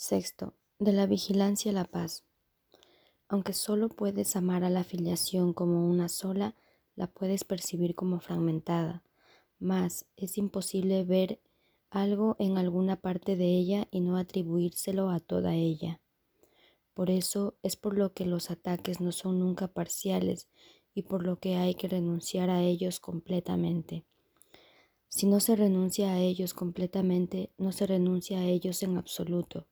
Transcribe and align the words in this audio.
Sexto, 0.00 0.54
de 0.78 0.92
la 0.92 1.06
vigilancia 1.06 1.72
a 1.72 1.74
la 1.74 1.84
paz. 1.84 2.22
Aunque 3.28 3.52
solo 3.52 3.88
puedes 3.88 4.36
amar 4.36 4.62
a 4.62 4.70
la 4.70 4.84
filiación 4.84 5.52
como 5.52 5.90
una 5.90 6.08
sola, 6.08 6.54
la 6.94 7.08
puedes 7.08 7.42
percibir 7.42 7.96
como 7.96 8.20
fragmentada, 8.20 9.02
mas 9.58 10.06
es 10.16 10.38
imposible 10.38 11.02
ver 11.02 11.40
algo 11.90 12.36
en 12.38 12.58
alguna 12.58 12.94
parte 13.00 13.34
de 13.34 13.46
ella 13.46 13.88
y 13.90 13.98
no 13.98 14.16
atribuírselo 14.16 15.10
a 15.10 15.18
toda 15.18 15.56
ella. 15.56 16.00
Por 16.94 17.10
eso 17.10 17.56
es 17.64 17.74
por 17.74 17.98
lo 17.98 18.12
que 18.12 18.24
los 18.24 18.52
ataques 18.52 19.00
no 19.00 19.10
son 19.10 19.40
nunca 19.40 19.66
parciales 19.66 20.46
y 20.94 21.02
por 21.02 21.26
lo 21.26 21.40
que 21.40 21.56
hay 21.56 21.74
que 21.74 21.88
renunciar 21.88 22.50
a 22.50 22.62
ellos 22.62 23.00
completamente. 23.00 24.04
Si 25.08 25.26
no 25.26 25.40
se 25.40 25.56
renuncia 25.56 26.12
a 26.12 26.20
ellos 26.20 26.54
completamente, 26.54 27.50
no 27.58 27.72
se 27.72 27.88
renuncia 27.88 28.38
a 28.38 28.44
ellos 28.44 28.80
en 28.84 28.96
absoluto. 28.96 29.66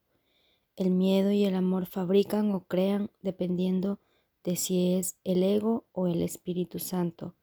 El 0.77 0.91
miedo 0.91 1.33
y 1.33 1.47
el 1.47 1.55
amor 1.55 1.87
fabrican 1.87 2.53
o 2.53 2.67
crean 2.67 3.11
dependiendo 3.23 3.99
de 4.45 4.57
si 4.57 4.93
es 4.93 5.17
el 5.25 5.43
ego 5.43 5.87
o 5.93 6.07
el 6.07 6.21
Espíritu 6.21 6.79
Santo 6.79 7.35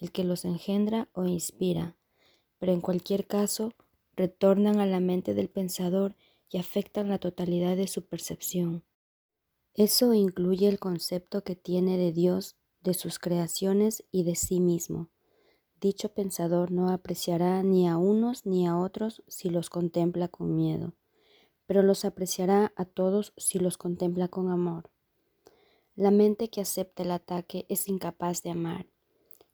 el 0.00 0.10
que 0.10 0.24
los 0.24 0.44
engendra 0.44 1.08
o 1.12 1.24
inspira, 1.24 1.96
pero 2.58 2.72
en 2.72 2.80
cualquier 2.80 3.26
caso 3.26 3.72
retornan 4.16 4.80
a 4.80 4.86
la 4.86 4.98
mente 4.98 5.34
del 5.34 5.48
pensador 5.48 6.16
y 6.48 6.58
afectan 6.58 7.08
la 7.08 7.18
totalidad 7.18 7.76
de 7.76 7.86
su 7.86 8.06
percepción. 8.06 8.82
Eso 9.74 10.12
incluye 10.14 10.66
el 10.68 10.80
concepto 10.80 11.44
que 11.44 11.54
tiene 11.54 11.96
de 11.96 12.12
Dios, 12.12 12.56
de 12.80 12.94
sus 12.94 13.18
creaciones 13.18 14.04
y 14.10 14.24
de 14.24 14.34
sí 14.34 14.58
mismo. 14.58 15.10
Dicho 15.80 16.12
pensador 16.12 16.72
no 16.72 16.90
apreciará 16.90 17.62
ni 17.62 17.86
a 17.86 17.98
unos 17.98 18.46
ni 18.46 18.66
a 18.66 18.76
otros 18.76 19.22
si 19.28 19.48
los 19.48 19.70
contempla 19.70 20.28
con 20.28 20.56
miedo 20.56 20.94
pero 21.70 21.84
los 21.84 22.04
apreciará 22.04 22.72
a 22.74 22.84
todos 22.84 23.32
si 23.36 23.60
los 23.60 23.78
contempla 23.78 24.26
con 24.26 24.50
amor. 24.50 24.90
La 25.94 26.10
mente 26.10 26.50
que 26.50 26.60
acepta 26.60 27.04
el 27.04 27.12
ataque 27.12 27.64
es 27.68 27.86
incapaz 27.86 28.42
de 28.42 28.50
amar. 28.50 28.88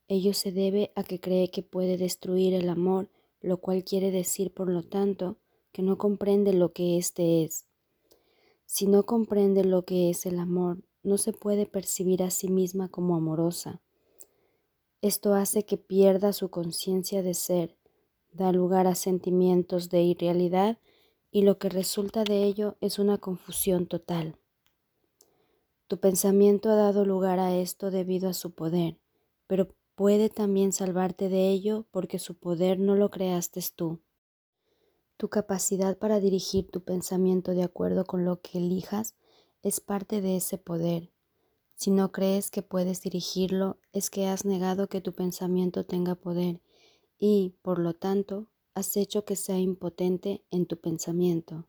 Ello 0.08 0.32
se 0.32 0.50
debe 0.50 0.92
a 0.94 1.02
que 1.04 1.20
cree 1.20 1.50
que 1.50 1.62
puede 1.62 1.98
destruir 1.98 2.54
el 2.54 2.70
amor, 2.70 3.10
lo 3.42 3.58
cual 3.58 3.84
quiere 3.84 4.10
decir, 4.10 4.54
por 4.54 4.70
lo 4.70 4.82
tanto, 4.82 5.36
que 5.72 5.82
no 5.82 5.98
comprende 5.98 6.54
lo 6.54 6.72
que 6.72 6.96
éste 6.96 7.44
es. 7.44 7.66
Si 8.64 8.86
no 8.86 9.04
comprende 9.04 9.62
lo 9.62 9.84
que 9.84 10.08
es 10.08 10.24
el 10.24 10.38
amor, 10.38 10.78
no 11.02 11.18
se 11.18 11.34
puede 11.34 11.66
percibir 11.66 12.22
a 12.22 12.30
sí 12.30 12.48
misma 12.48 12.88
como 12.88 13.14
amorosa. 13.14 13.82
Esto 15.02 15.34
hace 15.34 15.66
que 15.66 15.76
pierda 15.76 16.32
su 16.32 16.48
conciencia 16.48 17.22
de 17.22 17.34
ser, 17.34 17.76
da 18.32 18.52
lugar 18.52 18.86
a 18.86 18.94
sentimientos 18.94 19.90
de 19.90 20.00
irrealidad 20.00 20.78
y 21.36 21.42
lo 21.42 21.58
que 21.58 21.68
resulta 21.68 22.24
de 22.24 22.44
ello 22.44 22.78
es 22.80 22.98
una 22.98 23.18
confusión 23.18 23.86
total. 23.86 24.38
Tu 25.86 26.00
pensamiento 26.00 26.70
ha 26.70 26.76
dado 26.76 27.04
lugar 27.04 27.40
a 27.40 27.54
esto 27.54 27.90
debido 27.90 28.30
a 28.30 28.32
su 28.32 28.54
poder, 28.54 28.98
pero 29.46 29.68
puede 29.96 30.30
también 30.30 30.72
salvarte 30.72 31.28
de 31.28 31.50
ello 31.50 31.84
porque 31.90 32.18
su 32.18 32.38
poder 32.38 32.78
no 32.78 32.94
lo 32.94 33.10
creaste 33.10 33.60
tú. 33.76 34.00
Tu 35.18 35.28
capacidad 35.28 35.98
para 35.98 36.20
dirigir 36.20 36.70
tu 36.70 36.84
pensamiento 36.84 37.50
de 37.52 37.64
acuerdo 37.64 38.06
con 38.06 38.24
lo 38.24 38.40
que 38.40 38.56
elijas 38.56 39.14
es 39.60 39.80
parte 39.80 40.22
de 40.22 40.36
ese 40.36 40.56
poder. 40.56 41.12
Si 41.74 41.90
no 41.90 42.12
crees 42.12 42.50
que 42.50 42.62
puedes 42.62 43.02
dirigirlo, 43.02 43.78
es 43.92 44.08
que 44.08 44.26
has 44.26 44.46
negado 44.46 44.88
que 44.88 45.02
tu 45.02 45.12
pensamiento 45.12 45.84
tenga 45.84 46.14
poder 46.14 46.62
y, 47.18 47.58
por 47.60 47.78
lo 47.78 47.92
tanto, 47.92 48.48
has 48.76 48.98
hecho 48.98 49.24
que 49.24 49.36
sea 49.36 49.58
impotente 49.58 50.44
en 50.50 50.66
tu 50.66 50.76
pensamiento. 50.78 51.66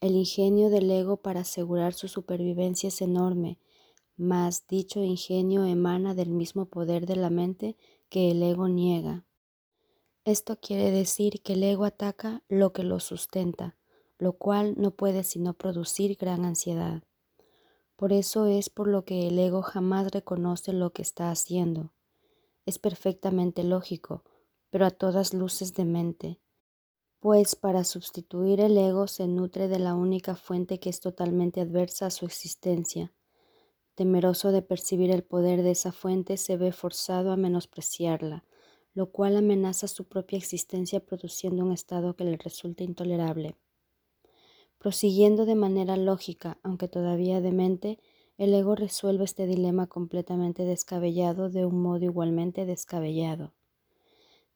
El 0.00 0.12
ingenio 0.14 0.70
del 0.70 0.88
ego 0.88 1.16
para 1.16 1.40
asegurar 1.40 1.94
su 1.94 2.06
supervivencia 2.06 2.86
es 2.86 3.02
enorme, 3.02 3.58
mas 4.16 4.68
dicho 4.68 5.02
ingenio 5.02 5.64
emana 5.64 6.14
del 6.14 6.30
mismo 6.30 6.66
poder 6.66 7.06
de 7.06 7.16
la 7.16 7.28
mente 7.28 7.76
que 8.08 8.30
el 8.30 8.40
ego 8.40 8.68
niega. 8.68 9.26
Esto 10.24 10.60
quiere 10.60 10.92
decir 10.92 11.42
que 11.42 11.54
el 11.54 11.64
ego 11.64 11.84
ataca 11.84 12.44
lo 12.48 12.72
que 12.72 12.84
lo 12.84 13.00
sustenta, 13.00 13.76
lo 14.16 14.34
cual 14.34 14.76
no 14.76 14.92
puede 14.92 15.24
sino 15.24 15.54
producir 15.54 16.16
gran 16.16 16.44
ansiedad. 16.44 17.02
Por 17.96 18.12
eso 18.12 18.46
es 18.46 18.70
por 18.70 18.86
lo 18.86 19.04
que 19.04 19.26
el 19.26 19.36
ego 19.40 19.62
jamás 19.62 20.12
reconoce 20.12 20.72
lo 20.72 20.92
que 20.92 21.02
está 21.02 21.32
haciendo. 21.32 21.92
Es 22.64 22.78
perfectamente 22.78 23.64
lógico, 23.64 24.22
pero 24.70 24.86
a 24.86 24.90
todas 24.90 25.34
luces 25.34 25.74
de 25.74 25.84
mente, 25.84 26.40
pues 27.20 27.54
para 27.54 27.84
sustituir 27.84 28.60
el 28.60 28.78
ego 28.78 29.06
se 29.06 29.26
nutre 29.26 29.68
de 29.68 29.78
la 29.78 29.94
única 29.94 30.36
fuente 30.36 30.80
que 30.80 30.88
es 30.88 31.00
totalmente 31.00 31.60
adversa 31.60 32.06
a 32.06 32.10
su 32.10 32.24
existencia. 32.24 33.12
Temeroso 33.94 34.52
de 34.52 34.62
percibir 34.62 35.10
el 35.10 35.22
poder 35.22 35.62
de 35.62 35.72
esa 35.72 35.92
fuente, 35.92 36.38
se 36.38 36.56
ve 36.56 36.72
forzado 36.72 37.30
a 37.30 37.36
menospreciarla, 37.36 38.46
lo 38.94 39.12
cual 39.12 39.36
amenaza 39.36 39.86
su 39.86 40.08
propia 40.08 40.38
existencia 40.38 41.04
produciendo 41.04 41.62
un 41.62 41.72
estado 41.72 42.16
que 42.16 42.24
le 42.24 42.38
resulta 42.38 42.84
intolerable. 42.84 43.54
Prosiguiendo 44.78 45.44
de 45.44 45.56
manera 45.56 45.98
lógica, 45.98 46.58
aunque 46.62 46.88
todavía 46.88 47.42
demente, 47.42 47.98
el 48.38 48.54
ego 48.54 48.74
resuelve 48.74 49.24
este 49.24 49.46
dilema 49.46 49.88
completamente 49.88 50.64
descabellado 50.64 51.50
de 51.50 51.66
un 51.66 51.82
modo 51.82 52.06
igualmente 52.06 52.64
descabellado. 52.64 53.52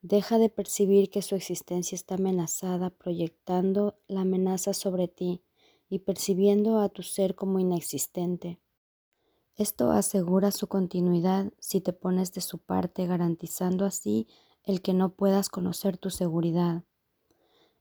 Deja 0.04 0.37
de 0.37 0.50
percibir 0.50 1.09
que 1.09 1.22
su 1.22 1.34
existencia 1.34 1.97
está 1.97 2.16
amenazada, 2.16 2.91
proyectando 2.91 3.94
la 4.06 4.20
amenaza 4.20 4.75
sobre 4.75 5.09
ti 5.09 5.41
y 5.88 6.00
percibiendo 6.00 6.81
a 6.81 6.91
tu 6.91 7.03
ser 7.03 7.34
como 7.34 7.59
inexistente. 7.59 8.59
Esto 9.56 9.93
asegura 9.93 10.50
su 10.50 10.66
continuidad 10.66 11.54
si 11.59 11.81
te 11.81 11.94
pones 11.94 12.34
de 12.34 12.43
su 12.43 12.59
parte, 12.59 13.06
garantizando 13.06 13.87
así 13.87 14.26
el 14.62 14.82
que 14.82 14.93
no 14.93 15.14
puedas 15.14 15.48
conocer 15.48 15.97
tu 15.97 16.10
seguridad. 16.10 16.84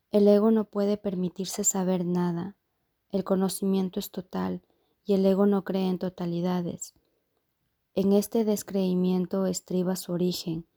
El 0.10 0.26
ego 0.26 0.50
no 0.50 0.64
puede 0.64 0.96
permitirse 0.96 1.66
saber 1.66 2.06
nada. 2.06 2.56
El 3.10 3.26
conocimiento 3.26 4.00
es 4.00 4.12
total 4.12 4.62
y 5.04 5.16
el 5.16 5.26
ego 5.26 5.46
no 5.46 5.66
cree 5.66 5.90
en 5.90 6.00
totalidades. 6.00 6.94
En 7.96 8.14
este 8.14 8.46
descreimiento 8.46 9.46
estriba 9.46 9.98
su 9.98 10.14
origen 10.14 10.68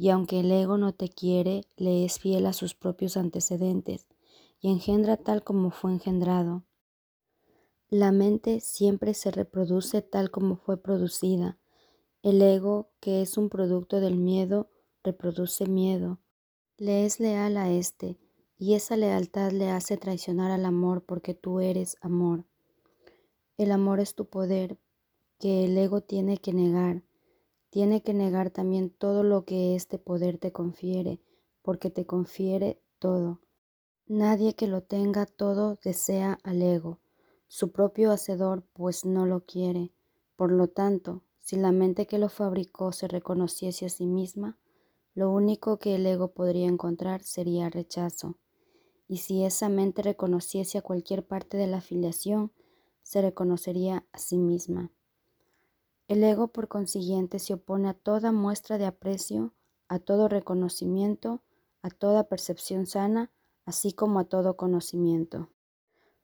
y 0.00 0.08
aunque 0.08 0.40
el 0.40 0.50
ego 0.50 0.78
no 0.78 0.94
te 0.94 1.10
quiere, 1.10 1.66
le 1.76 2.06
es 2.06 2.20
fiel 2.20 2.46
a 2.46 2.54
sus 2.54 2.74
propios 2.74 3.18
antecedentes 3.18 4.06
y 4.58 4.70
engendra 4.70 5.18
tal 5.18 5.44
como 5.44 5.70
fue 5.70 5.92
engendrado. 5.92 6.64
La 7.90 8.10
mente 8.10 8.60
siempre 8.60 9.12
se 9.12 9.30
reproduce 9.30 10.00
tal 10.00 10.30
como 10.30 10.56
fue 10.56 10.82
producida. 10.82 11.58
El 12.22 12.40
ego, 12.40 12.88
que 12.98 13.20
es 13.20 13.36
un 13.36 13.50
producto 13.50 14.00
del 14.00 14.16
miedo, 14.16 14.70
reproduce 15.04 15.66
miedo. 15.66 16.18
Le 16.78 17.04
es 17.04 17.20
leal 17.20 17.58
a 17.58 17.70
éste, 17.70 18.16
y 18.56 18.72
esa 18.72 18.96
lealtad 18.96 19.52
le 19.52 19.68
hace 19.68 19.98
traicionar 19.98 20.50
al 20.50 20.64
amor 20.64 21.04
porque 21.04 21.34
tú 21.34 21.60
eres 21.60 21.98
amor. 22.00 22.46
El 23.58 23.70
amor 23.70 24.00
es 24.00 24.14
tu 24.14 24.30
poder, 24.30 24.78
que 25.38 25.66
el 25.66 25.76
ego 25.76 26.00
tiene 26.00 26.38
que 26.38 26.54
negar, 26.54 27.02
tiene 27.70 28.02
que 28.02 28.14
negar 28.14 28.50
también 28.50 28.90
todo 28.90 29.22
lo 29.22 29.44
que 29.44 29.74
este 29.74 29.98
poder 29.98 30.38
te 30.38 30.52
confiere, 30.52 31.20
porque 31.62 31.90
te 31.90 32.04
confiere 32.04 32.80
todo. 32.98 33.40
Nadie 34.06 34.54
que 34.54 34.66
lo 34.66 34.82
tenga 34.82 35.24
todo 35.24 35.78
desea 35.82 36.38
al 36.42 36.62
ego, 36.62 36.98
su 37.46 37.72
propio 37.72 38.12
hacedor 38.12 38.64
pues 38.72 39.04
no 39.04 39.26
lo 39.26 39.44
quiere. 39.44 39.92
Por 40.36 40.52
lo 40.52 40.68
tanto, 40.68 41.24
si 41.40 41.56
la 41.56 41.72
mente 41.72 42.06
que 42.06 42.18
lo 42.18 42.28
fabricó 42.28 42.92
se 42.92 43.08
reconociese 43.08 43.86
a 43.86 43.88
sí 43.88 44.06
misma, 44.06 44.56
lo 45.14 45.32
único 45.32 45.78
que 45.78 45.96
el 45.96 46.06
ego 46.06 46.32
podría 46.32 46.68
encontrar 46.68 47.24
sería 47.24 47.68
rechazo. 47.68 48.38
Y 49.08 49.18
si 49.18 49.44
esa 49.44 49.68
mente 49.68 50.02
reconociese 50.02 50.78
a 50.78 50.82
cualquier 50.82 51.26
parte 51.26 51.56
de 51.56 51.66
la 51.66 51.78
afiliación, 51.78 52.52
se 53.02 53.20
reconocería 53.20 54.06
a 54.12 54.18
sí 54.18 54.38
misma. 54.38 54.92
El 56.10 56.24
ego, 56.24 56.48
por 56.48 56.66
consiguiente, 56.66 57.38
se 57.38 57.54
opone 57.54 57.88
a 57.88 57.94
toda 57.94 58.32
muestra 58.32 58.78
de 58.78 58.84
aprecio, 58.84 59.54
a 59.86 60.00
todo 60.00 60.26
reconocimiento, 60.26 61.40
a 61.82 61.90
toda 61.90 62.28
percepción 62.28 62.86
sana, 62.86 63.30
así 63.64 63.92
como 63.92 64.18
a 64.18 64.24
todo 64.24 64.56
conocimiento. 64.56 65.50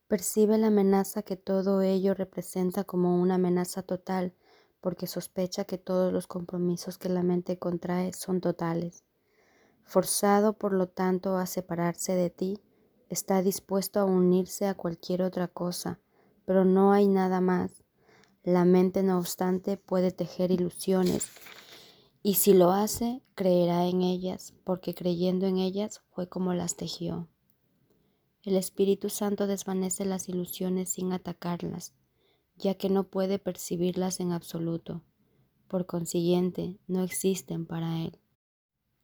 Percibe 0.08 0.58
la 0.58 0.66
amenaza 0.66 1.22
que 1.22 1.36
todo 1.36 1.82
ello 1.82 2.14
representa 2.14 2.82
como 2.82 3.22
una 3.22 3.36
amenaza 3.36 3.84
total, 3.84 4.34
porque 4.80 5.06
sospecha 5.06 5.66
que 5.66 5.78
todos 5.78 6.12
los 6.12 6.26
compromisos 6.26 6.98
que 6.98 7.08
la 7.08 7.22
mente 7.22 7.56
contrae 7.56 8.12
son 8.12 8.40
totales. 8.40 9.04
Forzado, 9.84 10.54
por 10.54 10.72
lo 10.72 10.88
tanto, 10.88 11.36
a 11.36 11.46
separarse 11.46 12.16
de 12.16 12.30
ti, 12.30 12.60
está 13.08 13.40
dispuesto 13.40 14.00
a 14.00 14.04
unirse 14.04 14.66
a 14.66 14.74
cualquier 14.74 15.22
otra 15.22 15.46
cosa, 15.46 16.00
pero 16.44 16.64
no 16.64 16.90
hay 16.90 17.06
nada 17.06 17.40
más 17.40 17.85
la 18.46 18.64
mente, 18.64 19.02
no 19.02 19.18
obstante, 19.18 19.76
puede 19.76 20.10
tejer 20.10 20.50
ilusiones 20.50 21.30
y 22.26 22.34
si 22.34 22.54
lo 22.54 22.72
hace, 22.72 23.22
creerá 23.36 23.86
en 23.86 24.02
ellas, 24.02 24.52
porque 24.64 24.94
creyendo 24.94 25.46
en 25.46 25.58
ellas 25.58 26.02
fue 26.10 26.28
como 26.28 26.54
las 26.54 26.74
tejió. 26.74 27.28
El 28.42 28.56
Espíritu 28.56 29.10
Santo 29.10 29.46
desvanece 29.46 30.04
las 30.04 30.28
ilusiones 30.28 30.90
sin 30.90 31.12
atacarlas, 31.12 31.94
ya 32.56 32.74
que 32.74 32.90
no 32.90 33.04
puede 33.04 33.38
percibirlas 33.38 34.18
en 34.18 34.32
absoluto. 34.32 35.02
Por 35.68 35.86
consiguiente, 35.86 36.80
no 36.88 37.04
existen 37.04 37.64
para 37.64 38.02
Él. 38.02 38.18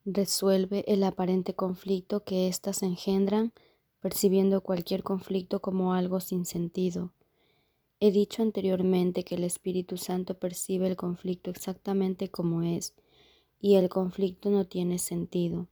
Resuelve 0.04 0.84
el 0.88 1.04
aparente 1.04 1.54
conflicto 1.54 2.24
que 2.24 2.48
éstas 2.48 2.82
engendran, 2.82 3.52
percibiendo 4.00 4.62
cualquier 4.62 5.04
conflicto 5.04 5.62
como 5.62 5.94
algo 5.94 6.18
sin 6.18 6.44
sentido. 6.44 7.12
He 8.04 8.10
dicho 8.10 8.42
anteriormente 8.42 9.22
que 9.22 9.36
el 9.36 9.44
Espíritu 9.44 9.96
Santo 9.96 10.36
percibe 10.36 10.88
el 10.88 10.96
conflicto 10.96 11.52
exactamente 11.52 12.32
como 12.32 12.62
es, 12.62 12.96
y 13.60 13.76
el 13.76 13.88
conflicto 13.88 14.50
no 14.50 14.66
tiene 14.66 14.98
sentido. 14.98 15.68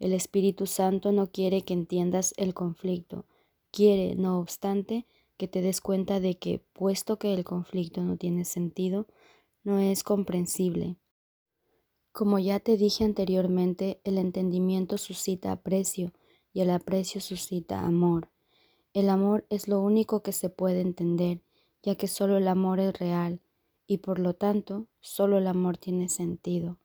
El 0.00 0.14
Espíritu 0.14 0.66
Santo 0.66 1.12
no 1.12 1.30
quiere 1.30 1.62
que 1.62 1.72
entiendas 1.72 2.34
el 2.38 2.54
conflicto, 2.54 3.26
quiere, 3.70 4.16
no 4.16 4.40
obstante, 4.40 5.06
que 5.36 5.46
te 5.46 5.62
des 5.62 5.80
cuenta 5.80 6.18
de 6.18 6.38
que, 6.38 6.58
puesto 6.72 7.20
que 7.20 7.32
el 7.32 7.44
conflicto 7.44 8.02
no 8.02 8.16
tiene 8.16 8.44
sentido, 8.44 9.06
no 9.62 9.78
es 9.78 10.02
comprensible. 10.02 10.96
Como 12.10 12.40
ya 12.40 12.58
te 12.58 12.76
dije 12.76 13.04
anteriormente, 13.04 14.00
el 14.02 14.18
entendimiento 14.18 14.98
suscita 14.98 15.52
aprecio 15.52 16.12
y 16.52 16.62
el 16.62 16.70
aprecio 16.70 17.20
suscita 17.20 17.86
amor. 17.86 18.33
El 18.94 19.10
amor 19.10 19.44
es 19.50 19.66
lo 19.66 19.80
único 19.80 20.22
que 20.22 20.30
se 20.30 20.50
puede 20.50 20.80
entender, 20.80 21.42
ya 21.82 21.96
que 21.96 22.06
solo 22.06 22.36
el 22.36 22.46
amor 22.46 22.78
es 22.78 22.96
real 22.96 23.40
y 23.88 23.98
por 23.98 24.20
lo 24.20 24.34
tanto 24.34 24.86
solo 25.00 25.38
el 25.38 25.48
amor 25.48 25.76
tiene 25.76 26.08
sentido. 26.08 26.78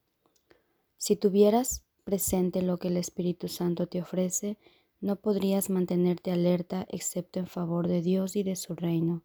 Si 0.97 1.15
tuvieras 1.15 1.83
presente 2.03 2.63
lo 2.63 2.77
que 2.77 2.87
el 2.87 2.97
Espíritu 2.97 3.47
Santo 3.47 3.85
te 3.85 4.01
ofrece, 4.01 4.57
no 4.99 5.17
podrías 5.17 5.69
mantenerte 5.69 6.31
alerta 6.31 6.87
excepto 6.89 7.37
en 7.37 7.45
favor 7.45 7.87
de 7.87 8.01
Dios 8.01 8.35
y 8.35 8.41
de 8.41 8.55
su 8.55 8.73
reino. 8.73 9.21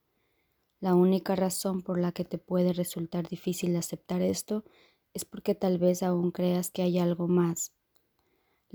La 0.78 0.94
única 0.94 1.34
razón 1.34 1.80
por 1.80 1.98
la 1.98 2.12
que 2.12 2.26
te 2.26 2.36
puede 2.36 2.74
resultar 2.74 3.26
difícil 3.26 3.74
aceptar 3.76 4.20
esto 4.20 4.62
es 5.14 5.24
porque 5.24 5.54
tal 5.54 5.78
vez 5.78 6.02
aún 6.02 6.30
creas 6.30 6.70
que 6.70 6.82
hay 6.82 6.98
algo 6.98 7.28
más. 7.28 7.72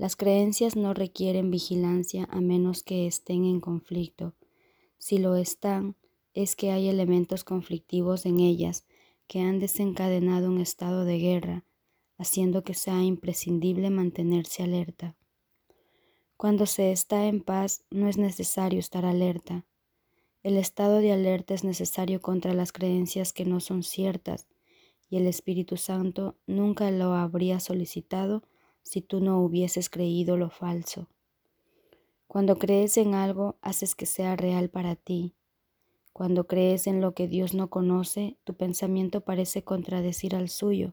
Las 0.00 0.16
creencias 0.16 0.76
no 0.76 0.94
requieren 0.94 1.50
vigilancia 1.50 2.26
a 2.30 2.40
menos 2.40 2.82
que 2.82 3.06
estén 3.06 3.44
en 3.44 3.60
conflicto. 3.60 4.34
Si 4.96 5.18
lo 5.18 5.36
están, 5.36 5.94
es 6.32 6.56
que 6.56 6.70
hay 6.70 6.88
elementos 6.88 7.44
conflictivos 7.44 8.24
en 8.24 8.40
ellas 8.40 8.86
que 9.26 9.40
han 9.40 9.58
desencadenado 9.58 10.48
un 10.48 10.58
estado 10.58 11.04
de 11.04 11.18
guerra 11.18 11.64
haciendo 12.16 12.64
que 12.64 12.72
sea 12.72 13.02
imprescindible 13.02 13.90
mantenerse 13.90 14.62
alerta. 14.62 15.16
Cuando 16.38 16.64
se 16.64 16.92
está 16.92 17.26
en 17.26 17.42
paz 17.42 17.84
no 17.90 18.08
es 18.08 18.16
necesario 18.16 18.78
estar 18.78 19.04
alerta. 19.04 19.66
El 20.42 20.56
estado 20.56 21.00
de 21.00 21.12
alerta 21.12 21.52
es 21.52 21.62
necesario 21.62 22.22
contra 22.22 22.54
las 22.54 22.72
creencias 22.72 23.34
que 23.34 23.44
no 23.44 23.60
son 23.60 23.82
ciertas 23.82 24.48
y 25.10 25.18
el 25.18 25.26
Espíritu 25.26 25.76
Santo 25.76 26.38
nunca 26.46 26.90
lo 26.90 27.12
habría 27.12 27.60
solicitado 27.60 28.42
si 28.90 29.02
tú 29.02 29.20
no 29.20 29.40
hubieses 29.40 29.88
creído 29.88 30.36
lo 30.36 30.50
falso. 30.50 31.06
Cuando 32.26 32.58
crees 32.58 32.96
en 32.96 33.14
algo, 33.14 33.54
haces 33.62 33.94
que 33.94 34.04
sea 34.04 34.34
real 34.34 34.68
para 34.68 34.96
ti. 34.96 35.36
Cuando 36.12 36.48
crees 36.48 36.88
en 36.88 37.00
lo 37.00 37.14
que 37.14 37.28
Dios 37.28 37.54
no 37.54 37.70
conoce, 37.70 38.36
tu 38.42 38.54
pensamiento 38.54 39.20
parece 39.20 39.62
contradecir 39.62 40.34
al 40.34 40.48
suyo 40.48 40.92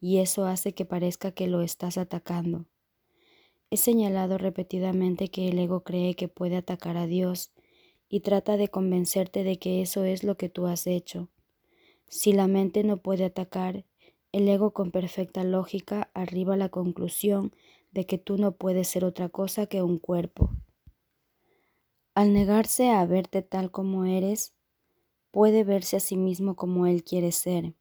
y 0.00 0.16
eso 0.16 0.44
hace 0.44 0.72
que 0.72 0.84
parezca 0.86 1.30
que 1.30 1.46
lo 1.46 1.62
estás 1.62 1.98
atacando. 1.98 2.64
He 3.70 3.76
señalado 3.76 4.38
repetidamente 4.38 5.28
que 5.28 5.46
el 5.46 5.60
ego 5.60 5.84
cree 5.84 6.16
que 6.16 6.26
puede 6.26 6.56
atacar 6.56 6.96
a 6.96 7.06
Dios 7.06 7.52
y 8.08 8.20
trata 8.20 8.56
de 8.56 8.66
convencerte 8.66 9.44
de 9.44 9.60
que 9.60 9.82
eso 9.82 10.02
es 10.02 10.24
lo 10.24 10.36
que 10.36 10.48
tú 10.48 10.66
has 10.66 10.88
hecho. 10.88 11.28
Si 12.08 12.32
la 12.32 12.48
mente 12.48 12.82
no 12.82 12.96
puede 12.96 13.24
atacar, 13.24 13.84
el 14.36 14.46
ego 14.50 14.72
con 14.72 14.90
perfecta 14.90 15.44
lógica 15.44 16.10
arriba 16.12 16.52
a 16.52 16.56
la 16.58 16.68
conclusión 16.68 17.54
de 17.92 18.04
que 18.04 18.18
tú 18.18 18.36
no 18.36 18.52
puedes 18.52 18.86
ser 18.86 19.02
otra 19.02 19.30
cosa 19.30 19.64
que 19.64 19.82
un 19.82 19.98
cuerpo. 19.98 20.50
Al 22.14 22.34
negarse 22.34 22.90
a 22.90 23.06
verte 23.06 23.40
tal 23.40 23.70
como 23.70 24.04
eres, 24.04 24.52
puede 25.30 25.64
verse 25.64 25.96
a 25.96 26.00
sí 26.00 26.18
mismo 26.18 26.54
como 26.54 26.86
él 26.86 27.02
quiere 27.02 27.32
ser. 27.32 27.72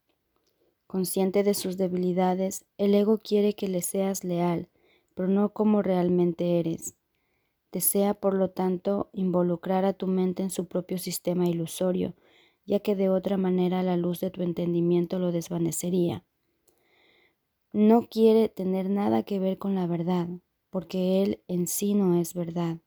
Consciente 0.88 1.44
de 1.44 1.56
sus 1.56 1.76
debilidades, 1.76 2.64
el 2.78 2.96
ego 2.96 3.18
quiere 3.18 3.52
que 3.54 3.68
le 3.68 3.82
seas 3.82 4.24
leal, 4.24 4.70
pero 5.14 5.28
no 5.28 5.52
como 5.52 5.82
realmente 5.82 6.58
eres. 6.58 6.96
Desea, 7.74 8.14
por 8.14 8.34
lo 8.34 8.52
tanto, 8.52 9.10
involucrar 9.12 9.84
a 9.84 9.92
tu 9.92 10.08
mente 10.08 10.42
en 10.42 10.50
su 10.50 10.68
propio 10.68 11.00
sistema 11.00 11.50
ilusorio, 11.50 12.14
ya 12.66 12.80
que 12.80 12.96
de 12.96 13.10
otra 13.10 13.36
manera 13.36 13.84
la 13.84 13.98
luz 13.98 14.22
de 14.22 14.32
tu 14.32 14.42
entendimiento 14.42 15.20
lo 15.20 15.34
desvanecería. 15.34 16.24
No 17.78 18.08
quiere 18.08 18.48
tener 18.48 18.90
nada 18.90 19.24
que 19.24 19.38
ver 19.38 19.58
con 19.58 19.76
la 19.76 19.86
verdad, 19.86 20.30
porque 20.70 21.22
él 21.22 21.44
en 21.50 21.68
sí 21.68 21.94
no 21.94 22.18
es 22.18 22.34
verdad. 22.34 22.78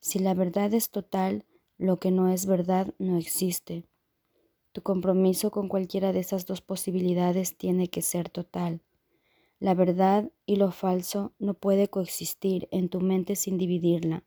Si 0.00 0.20
la 0.20 0.32
verdad 0.32 0.72
es 0.72 0.88
total, 0.88 1.44
lo 1.76 1.98
que 1.98 2.10
no 2.10 2.30
es 2.30 2.46
verdad 2.46 2.94
no 2.98 3.18
existe. 3.18 3.84
Tu 4.72 4.80
compromiso 4.80 5.50
con 5.50 5.68
cualquiera 5.68 6.14
de 6.14 6.20
esas 6.20 6.46
dos 6.46 6.62
posibilidades 6.62 7.58
tiene 7.58 7.88
que 7.88 8.00
ser 8.00 8.30
total. 8.30 8.80
La 9.60 9.74
verdad 9.74 10.32
y 10.46 10.56
lo 10.56 10.70
falso 10.70 11.34
no 11.38 11.52
puede 11.52 11.88
coexistir 11.88 12.68
en 12.70 12.88
tu 12.88 13.02
mente 13.02 13.36
sin 13.36 13.58
dividirla. 13.58 14.24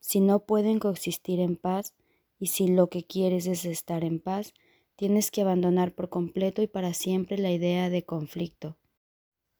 Si 0.00 0.20
no 0.22 0.46
pueden 0.46 0.78
coexistir 0.78 1.38
en 1.38 1.56
paz 1.56 1.94
y 2.38 2.46
si 2.46 2.66
lo 2.66 2.88
que 2.88 3.04
quieres 3.04 3.46
es 3.46 3.66
estar 3.66 4.04
en 4.04 4.20
paz, 4.20 4.54
tienes 4.96 5.30
que 5.30 5.42
abandonar 5.42 5.94
por 5.94 6.08
completo 6.08 6.62
y 6.62 6.66
para 6.66 6.94
siempre 6.94 7.36
la 7.36 7.50
idea 7.50 7.90
de 7.90 8.06
conflicto. 8.06 8.78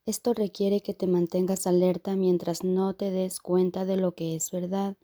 Esto 0.06 0.34
requiere 0.34 0.80
que 0.80 0.94
te 0.94 1.06
mantengas 1.06 1.66
alerta 1.66 2.16
mientras 2.16 2.64
no 2.64 2.94
te 2.94 3.10
des 3.10 3.40
cuenta 3.40 3.84
de 3.84 3.96
lo 3.96 4.14
que 4.14 4.34
es 4.34 4.50
verdad 4.50 4.96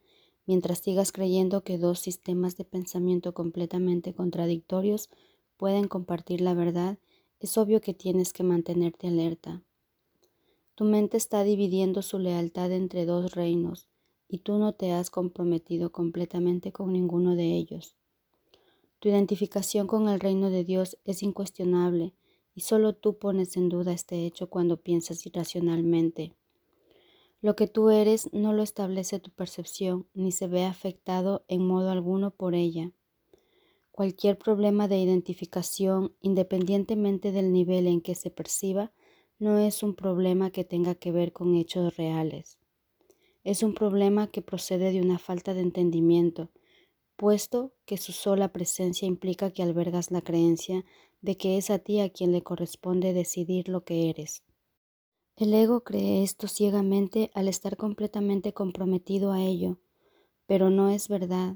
Mientras 0.48 0.78
sigas 0.78 1.12
creyendo 1.12 1.62
que 1.62 1.76
dos 1.76 1.98
sistemas 1.98 2.56
de 2.56 2.64
pensamiento 2.64 3.34
completamente 3.34 4.14
contradictorios 4.14 5.10
pueden 5.58 5.88
compartir 5.88 6.40
la 6.40 6.54
verdad, 6.54 6.96
es 7.38 7.58
obvio 7.58 7.82
que 7.82 7.92
tienes 7.92 8.32
que 8.32 8.44
mantenerte 8.44 9.08
alerta. 9.08 9.62
Tu 10.74 10.84
mente 10.84 11.18
está 11.18 11.44
dividiendo 11.44 12.00
su 12.00 12.18
lealtad 12.18 12.72
entre 12.72 13.04
dos 13.04 13.32
reinos 13.32 13.88
y 14.26 14.38
tú 14.38 14.56
no 14.56 14.72
te 14.72 14.92
has 14.92 15.10
comprometido 15.10 15.92
completamente 15.92 16.72
con 16.72 16.94
ninguno 16.94 17.36
de 17.36 17.54
ellos. 17.54 17.94
Tu 19.00 19.10
identificación 19.10 19.86
con 19.86 20.08
el 20.08 20.18
reino 20.18 20.48
de 20.48 20.64
Dios 20.64 20.96
es 21.04 21.22
incuestionable 21.22 22.14
y 22.58 22.60
solo 22.60 22.92
tú 22.92 23.18
pones 23.18 23.56
en 23.56 23.68
duda 23.68 23.92
este 23.92 24.26
hecho 24.26 24.50
cuando 24.50 24.78
piensas 24.78 25.24
irracionalmente. 25.24 26.34
Lo 27.40 27.54
que 27.54 27.68
tú 27.68 27.90
eres 27.90 28.32
no 28.32 28.52
lo 28.52 28.64
establece 28.64 29.20
tu 29.20 29.30
percepción 29.30 30.08
ni 30.12 30.32
se 30.32 30.48
ve 30.48 30.64
afectado 30.64 31.44
en 31.46 31.64
modo 31.64 31.92
alguno 31.92 32.32
por 32.32 32.56
ella. 32.56 32.90
Cualquier 33.92 34.38
problema 34.38 34.88
de 34.88 34.98
identificación, 34.98 36.16
independientemente 36.20 37.30
del 37.30 37.52
nivel 37.52 37.86
en 37.86 38.00
que 38.00 38.16
se 38.16 38.28
perciba, 38.28 38.90
no 39.38 39.58
es 39.58 39.84
un 39.84 39.94
problema 39.94 40.50
que 40.50 40.64
tenga 40.64 40.96
que 40.96 41.12
ver 41.12 41.32
con 41.32 41.54
hechos 41.54 41.96
reales. 41.96 42.58
Es 43.44 43.62
un 43.62 43.72
problema 43.72 44.32
que 44.32 44.42
procede 44.42 44.90
de 44.90 45.00
una 45.00 45.20
falta 45.20 45.54
de 45.54 45.60
entendimiento, 45.60 46.50
puesto 47.14 47.72
que 47.84 47.98
su 47.98 48.10
sola 48.10 48.52
presencia 48.52 49.06
implica 49.06 49.52
que 49.52 49.62
albergas 49.62 50.10
la 50.10 50.22
creencia 50.22 50.84
de 51.20 51.36
que 51.36 51.56
es 51.56 51.70
a 51.70 51.78
ti 51.78 52.00
a 52.00 52.10
quien 52.10 52.32
le 52.32 52.42
corresponde 52.42 53.12
decidir 53.12 53.68
lo 53.68 53.84
que 53.84 54.10
eres. 54.10 54.42
El 55.36 55.54
ego 55.54 55.84
cree 55.84 56.22
esto 56.22 56.48
ciegamente 56.48 57.30
al 57.34 57.48
estar 57.48 57.76
completamente 57.76 58.52
comprometido 58.52 59.32
a 59.32 59.42
ello, 59.42 59.78
pero 60.46 60.70
no 60.70 60.90
es 60.90 61.08
verdad. 61.08 61.54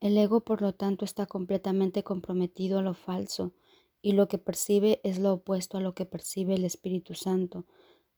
El 0.00 0.18
ego, 0.18 0.40
por 0.40 0.60
lo 0.62 0.74
tanto, 0.74 1.04
está 1.04 1.26
completamente 1.26 2.02
comprometido 2.02 2.80
a 2.80 2.82
lo 2.82 2.94
falso, 2.94 3.52
y 4.00 4.12
lo 4.12 4.26
que 4.26 4.38
percibe 4.38 5.00
es 5.04 5.20
lo 5.20 5.34
opuesto 5.34 5.78
a 5.78 5.80
lo 5.80 5.94
que 5.94 6.06
percibe 6.06 6.54
el 6.54 6.64
Espíritu 6.64 7.14
Santo, 7.14 7.66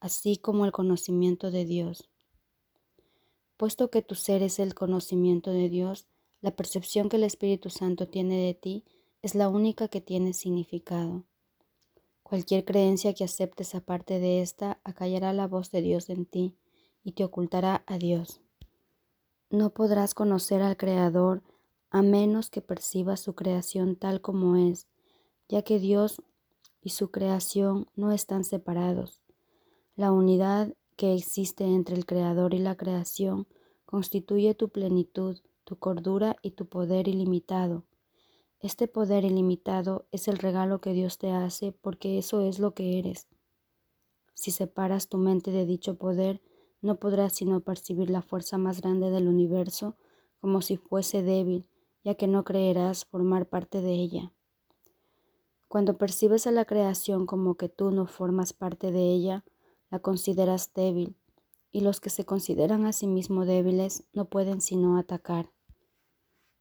así 0.00 0.38
como 0.38 0.64
el 0.64 0.72
conocimiento 0.72 1.50
de 1.50 1.66
Dios. 1.66 2.08
Puesto 3.58 3.90
que 3.90 4.00
tu 4.00 4.14
ser 4.14 4.42
es 4.42 4.58
el 4.58 4.74
conocimiento 4.74 5.50
de 5.50 5.68
Dios, 5.68 6.06
la 6.40 6.56
percepción 6.56 7.10
que 7.10 7.16
el 7.16 7.24
Espíritu 7.24 7.68
Santo 7.68 8.08
tiene 8.08 8.38
de 8.38 8.54
ti 8.54 8.84
es 9.24 9.34
la 9.34 9.48
única 9.48 9.88
que 9.88 10.02
tiene 10.02 10.34
significado. 10.34 11.24
Cualquier 12.22 12.66
creencia 12.66 13.14
que 13.14 13.24
aceptes 13.24 13.74
aparte 13.74 14.18
de 14.18 14.42
esta 14.42 14.78
acallará 14.84 15.32
la 15.32 15.46
voz 15.46 15.70
de 15.70 15.80
Dios 15.80 16.10
en 16.10 16.26
ti 16.26 16.58
y 17.02 17.12
te 17.12 17.24
ocultará 17.24 17.84
a 17.86 17.96
Dios. 17.96 18.42
No 19.48 19.70
podrás 19.70 20.12
conocer 20.12 20.60
al 20.60 20.76
Creador 20.76 21.42
a 21.88 22.02
menos 22.02 22.50
que 22.50 22.60
percibas 22.60 23.20
su 23.20 23.34
creación 23.34 23.96
tal 23.96 24.20
como 24.20 24.56
es, 24.56 24.88
ya 25.48 25.62
que 25.62 25.78
Dios 25.78 26.20
y 26.82 26.90
su 26.90 27.10
creación 27.10 27.88
no 27.96 28.12
están 28.12 28.44
separados. 28.44 29.22
La 29.96 30.12
unidad 30.12 30.74
que 30.96 31.14
existe 31.14 31.64
entre 31.64 31.96
el 31.96 32.04
Creador 32.04 32.52
y 32.52 32.58
la 32.58 32.76
creación 32.76 33.46
constituye 33.86 34.54
tu 34.54 34.68
plenitud, 34.68 35.38
tu 35.64 35.78
cordura 35.78 36.36
y 36.42 36.50
tu 36.50 36.66
poder 36.66 37.08
ilimitado. 37.08 37.84
Este 38.64 38.88
poder 38.88 39.26
ilimitado 39.26 40.06
es 40.10 40.26
el 40.26 40.38
regalo 40.38 40.80
que 40.80 40.94
Dios 40.94 41.18
te 41.18 41.30
hace 41.30 41.72
porque 41.72 42.16
eso 42.16 42.40
es 42.40 42.58
lo 42.58 42.72
que 42.72 42.98
eres. 42.98 43.28
Si 44.32 44.52
separas 44.52 45.10
tu 45.10 45.18
mente 45.18 45.50
de 45.50 45.66
dicho 45.66 45.98
poder, 45.98 46.40
no 46.80 46.98
podrás 46.98 47.34
sino 47.34 47.60
percibir 47.60 48.08
la 48.08 48.22
fuerza 48.22 48.56
más 48.56 48.80
grande 48.80 49.10
del 49.10 49.28
universo 49.28 49.98
como 50.40 50.62
si 50.62 50.78
fuese 50.78 51.22
débil, 51.22 51.68
ya 52.04 52.14
que 52.14 52.26
no 52.26 52.42
creerás 52.42 53.04
formar 53.04 53.50
parte 53.50 53.82
de 53.82 53.92
ella. 53.92 54.32
Cuando 55.68 55.98
percibes 55.98 56.46
a 56.46 56.50
la 56.50 56.64
creación 56.64 57.26
como 57.26 57.56
que 57.56 57.68
tú 57.68 57.90
no 57.90 58.06
formas 58.06 58.54
parte 58.54 58.92
de 58.92 59.12
ella, 59.12 59.44
la 59.90 59.98
consideras 59.98 60.72
débil, 60.72 61.18
y 61.70 61.82
los 61.82 62.00
que 62.00 62.08
se 62.08 62.24
consideran 62.24 62.86
a 62.86 62.94
sí 62.94 63.08
mismos 63.08 63.46
débiles 63.46 64.04
no 64.14 64.24
pueden 64.30 64.62
sino 64.62 64.96
atacar. 64.96 65.50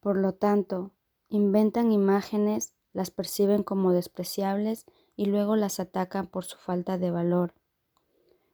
Por 0.02 0.18
lo 0.18 0.34
tanto, 0.34 0.92
inventan 1.36 1.92
imágenes, 1.92 2.76
las 2.94 3.10
perciben 3.10 3.64
como 3.64 3.92
despreciables 3.92 4.86
y 5.16 5.26
luego 5.26 5.56
las 5.56 5.80
atacan 5.80 6.28
por 6.28 6.46
su 6.46 6.58
falta 6.58 7.00
de 7.00 7.10
valor. 7.10 7.56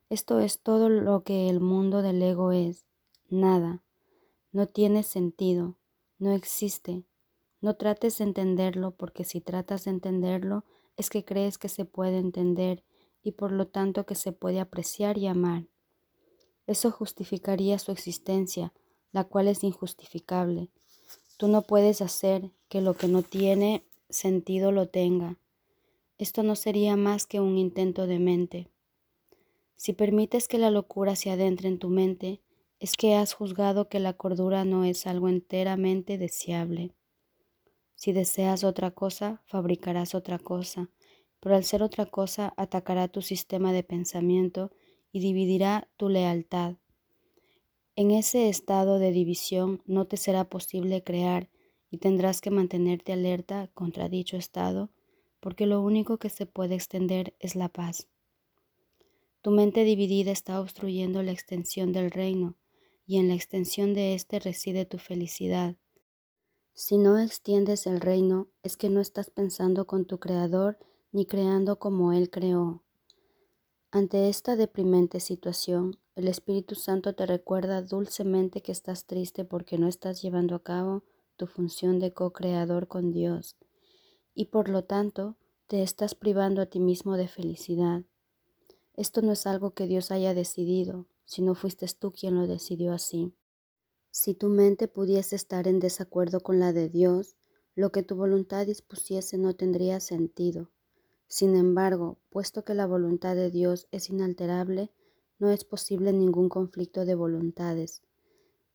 Esto 0.09 0.39
es 0.39 0.62
todo 0.62 0.88
lo 0.88 1.24
que 1.24 1.50
el 1.50 1.59
mundo 1.59 2.01
del 2.01 2.21
ego 2.21 2.53
es, 2.53 2.86
nada, 3.27 3.83
no 4.53 4.65
tiene 4.67 5.03
sentido, 5.03 5.75
no 6.19 6.31
existe. 6.31 7.03
No 7.59 7.75
trates 7.75 8.19
de 8.19 8.24
entenderlo 8.24 8.91
porque 8.91 9.25
si 9.25 9.41
tratas 9.41 9.83
de 9.83 9.91
entenderlo 9.91 10.63
es 10.95 11.09
que 11.09 11.25
crees 11.25 11.57
que 11.57 11.67
se 11.67 11.83
puede 11.83 12.17
entender 12.17 12.86
y 13.21 13.33
por 13.33 13.51
lo 13.51 13.67
tanto 13.67 14.05
que 14.05 14.15
se 14.15 14.31
puede 14.31 14.62
apreciar 14.62 15.17
y 15.17 15.27
amar. 15.27 15.67
Eso 16.65 16.91
justificaría 16.91 17.77
su 17.77 17.91
existencia, 17.91 18.71
la 19.12 19.25
cual 19.25 19.50
es 19.50 19.65
injustificable. 19.65 20.69
Tú 21.39 21.48
no 21.48 21.62
puedes 21.62 22.01
hacer 22.01 22.51
que 22.67 22.81
lo 22.81 22.96
que 22.96 23.08
no 23.08 23.22
tiene 23.22 23.86
sentido 24.10 24.74
lo 24.74 24.89
tenga. 24.89 25.38
Esto 26.17 26.43
no 26.43 26.58
sería 26.58 26.98
más 26.98 27.25
que 27.25 27.39
un 27.39 27.58
intento 27.58 28.08
de 28.08 28.19
mente. 28.19 28.67
Si 29.77 29.93
permites 29.93 30.50
que 30.50 30.58
la 30.58 30.69
locura 30.69 31.15
se 31.15 31.31
adentre 31.31 31.69
en 31.69 31.79
tu 31.79 31.88
mente, 31.88 32.41
es 32.81 32.98
que 32.98 33.15
has 33.15 33.31
juzgado 33.31 33.88
que 33.88 34.01
la 34.01 34.12
cordura 34.12 34.65
no 34.65 34.84
es 34.84 35.08
algo 35.08 35.29
enteramente 35.29 36.17
deseable. 36.17 36.91
Si 37.96 38.12
deseas 38.12 38.65
otra 38.65 38.91
cosa, 38.91 39.41
fabricarás 39.46 40.15
otra 40.15 40.39
cosa, 40.39 40.89
pero 41.39 41.55
al 41.55 41.63
ser 41.63 41.84
otra 41.84 42.05
cosa 42.05 42.53
atacará 42.58 43.08
tu 43.08 43.22
sistema 43.22 43.72
de 43.72 43.84
pensamiento 43.84 44.72
y 45.13 45.22
dividirá 45.22 45.88
tu 45.96 46.10
lealtad. 46.10 46.75
En 48.00 48.12
ese 48.12 48.48
estado 48.48 48.98
de 48.98 49.12
división 49.12 49.82
no 49.86 50.08
te 50.08 50.15
será 50.15 50.46
posible 50.46 51.03
crear 51.03 51.50
y 51.91 51.98
tendrás 51.98 52.39
que 52.39 52.50
mantenerte 52.50 53.12
alerta 53.12 53.70
contra 53.74 54.08
dicho 54.08 54.38
estado, 54.38 54.89
porque 55.41 55.65
lo 55.65 55.82
único 55.82 56.18
que 56.18 56.29
se 56.29 56.46
puede 56.46 56.75
extender 56.75 57.36
es 57.39 57.58
la 57.58 57.68
paz. 57.68 58.08
Tu 59.41 59.51
mente 59.51 59.84
dividida 59.84 60.32
está 60.32 60.62
obstruyendo 60.62 61.22
la 61.24 61.34
extensión 61.34 61.91
del 61.91 62.10
reino, 62.10 62.56
y 63.06 63.18
en 63.18 63.27
la 63.27 63.34
extensión 63.34 63.94
de 63.94 64.13
éste 64.13 64.39
reside 64.39 64.86
tu 64.86 64.98
felicidad. 64.98 65.75
Si 66.74 66.98
no 66.98 67.20
extiendes 67.20 67.86
el 67.86 68.00
reino, 68.00 68.48
es 68.63 68.77
que 68.77 68.88
no 68.88 69.01
estás 69.01 69.29
pensando 69.29 69.88
con 69.88 70.06
tu 70.06 70.20
Creador 70.22 70.79
ni 71.12 71.25
creando 71.25 71.79
como 71.79 72.13
Él 72.13 72.29
creó. 72.29 72.82
Ante 73.91 74.29
esta 74.29 74.55
deprimente 74.55 75.19
situación, 75.19 75.98
el 76.15 76.27
Espíritu 76.27 76.75
Santo 76.75 77.15
te 77.15 77.25
recuerda 77.25 77.81
dulcemente 77.81 78.62
que 78.62 78.72
estás 78.72 79.05
triste 79.05 79.46
porque 79.46 79.79
no 79.79 79.88
estás 79.88 80.22
llevando 80.22 80.53
a 80.53 80.62
cabo 80.62 81.03
tu 81.38 81.48
función 81.48 81.98
de 81.98 82.13
co-creador 82.13 82.88
con 82.88 83.12
Dios 83.12 83.55
y 84.36 84.46
por 84.46 84.69
lo 84.69 84.84
tanto 84.84 85.38
te 85.65 85.81
estás 85.81 86.13
privando 86.13 86.62
a 86.62 86.67
ti 86.67 86.79
mismo 86.79 87.17
de 87.17 87.27
felicidad. 87.27 88.03
Esto 88.93 89.24
no 89.24 89.31
es 89.31 89.48
algo 89.48 89.72
que 89.72 89.88
Dios 89.88 90.12
haya 90.12 90.36
decidido, 90.36 91.08
si 91.25 91.41
no 91.41 91.55
fuiste 91.55 91.88
tú 91.88 92.12
quien 92.12 92.36
lo 92.36 92.46
decidió 92.46 92.93
así. 92.93 93.34
Si 94.12 94.36
tu 94.36 94.50
mente 94.50 94.88
pudiese 94.88 95.36
estar 95.36 95.67
en 95.67 95.79
desacuerdo 95.79 96.41
con 96.41 96.60
la 96.60 96.74
de 96.74 96.89
Dios, 96.89 97.38
lo 97.74 97.91
que 97.91 98.03
tu 98.03 98.15
voluntad 98.15 98.67
dispusiese 98.67 99.39
no 99.39 99.55
tendría 99.55 100.00
sentido. 100.00 100.69
Sin 101.29 101.55
embargo, 101.55 102.17
puesto 102.31 102.65
que 102.65 102.74
la 102.74 102.88
voluntad 102.88 103.36
de 103.36 103.51
Dios 103.51 103.88
es 103.91 104.09
inalterable, 104.09 104.91
no 105.38 105.51
es 105.51 105.63
posible 105.63 106.12
ningún 106.12 106.50
conflicto 106.50 107.05
de 107.05 107.13
voluntades. 107.13 108.01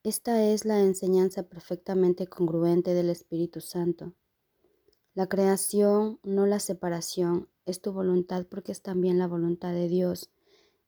Esta 0.04 0.40
es 0.44 0.64
la 0.64 0.80
enseñanza 0.80 1.42
perfectamente 1.42 2.28
congruente 2.28 2.94
del 2.94 3.10
Espíritu 3.10 3.60
Santo. 3.60 4.14
La 5.14 5.28
creación, 5.28 6.20
no 6.22 6.46
la 6.46 6.60
separación, 6.60 7.48
es 7.66 7.80
tu 7.80 7.92
voluntad 7.92 8.46
porque 8.48 8.70
es 8.70 8.82
también 8.82 9.18
la 9.18 9.26
voluntad 9.26 9.72
de 9.72 9.88
Dios, 9.88 10.30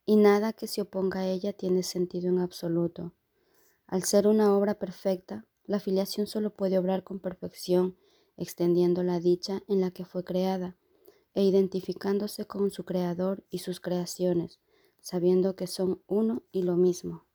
y 0.05 0.15
nada 0.15 0.53
que 0.53 0.67
se 0.67 0.81
oponga 0.81 1.19
a 1.19 1.27
ella 1.27 1.51
tiene 1.51 1.83
sentido 1.83 2.29
en 2.29 2.39
absoluto. 2.39 3.13
Al 3.87 4.03
ser 4.03 4.27
una 4.27 4.55
obra 4.55 4.75
perfecta, 4.79 5.45
la 5.65 5.81
filiación 5.81 6.27
solo 6.27 6.55
puede 6.55 6.79
obrar 6.79 7.03
con 7.03 7.19
perfección, 7.19 7.97
extendiendo 8.37 9.03
la 9.03 9.19
dicha 9.19 9.63
en 9.67 9.81
la 9.81 9.91
que 9.91 10.05
fue 10.05 10.23
creada 10.23 10.76
e 11.37 11.43
identificándose 11.43 12.47
con 12.47 12.71
su 12.71 12.83
creador 12.83 13.43
y 13.51 13.59
sus 13.59 13.79
creaciones, 13.79 14.59
sabiendo 15.01 15.55
que 15.55 15.67
son 15.67 16.01
uno 16.07 16.41
y 16.51 16.63
lo 16.63 16.77
mismo. 16.77 17.26